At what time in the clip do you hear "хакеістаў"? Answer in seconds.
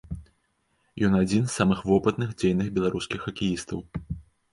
3.27-3.85